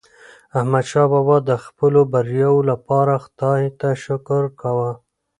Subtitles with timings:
[0.59, 4.91] احمدشاه بابا د خپلو بریاوو لپاره خداي ته شکر کاوه.